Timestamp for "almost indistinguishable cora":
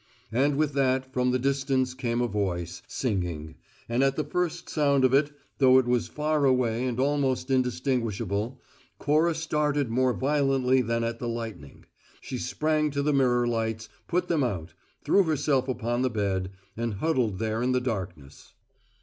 6.99-9.35